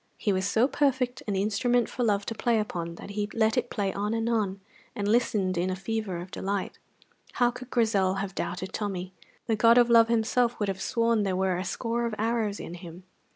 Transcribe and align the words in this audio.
He 0.17 0.33
was 0.33 0.47
so 0.47 0.67
perfect 0.67 1.21
an 1.27 1.35
instrument 1.35 1.87
for 1.87 2.03
love 2.03 2.25
to 2.25 2.33
play 2.33 2.57
upon 2.59 2.95
that 2.95 3.11
he 3.11 3.29
let 3.35 3.55
it 3.55 3.69
play 3.69 3.93
on 3.93 4.15
and 4.15 4.27
on, 4.27 4.59
and 4.95 5.07
listened 5.07 5.59
in 5.59 5.69
a 5.69 5.75
fever 5.75 6.17
of 6.17 6.31
delight. 6.31 6.79
How 7.33 7.51
could 7.51 7.69
Grizel 7.69 8.15
have 8.15 8.33
doubted 8.33 8.73
Tommy? 8.73 9.13
The 9.45 9.55
god 9.55 9.77
of 9.77 9.91
love 9.91 10.07
himself 10.07 10.57
would 10.59 10.69
have 10.69 10.81
sworn 10.81 11.19
that 11.19 11.23
there 11.25 11.35
were 11.35 11.55
a 11.55 11.63
score 11.63 12.07
of 12.07 12.15
arrows 12.17 12.59
in 12.59 12.73
him. 12.73 13.03